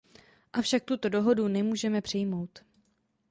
[0.53, 2.63] Avšak tuto dohodu nemůžeme přijmout.